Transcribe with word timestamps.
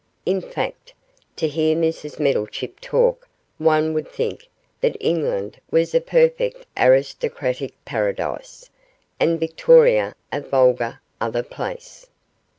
In 0.25 0.41
fact, 0.41 0.95
to 1.35 1.47
hear 1.47 1.75
Mrs 1.75 2.19
Meddlechip 2.19 2.79
talk 2.79 3.29
one 3.59 3.93
would 3.93 4.07
think 4.07 4.47
that 4.79 4.97
England 4.99 5.59
was 5.69 5.93
a 5.93 6.01
perfect 6.01 6.65
aristocratic 6.75 7.75
paradise, 7.85 8.71
and 9.19 9.39
Victoria 9.39 10.15
a 10.31 10.41
vulgar 10.41 11.01
other 11.21 11.43
place. 11.43 12.07